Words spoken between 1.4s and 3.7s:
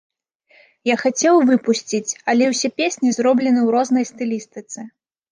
выпусціць, але ўсе песні зроблены ў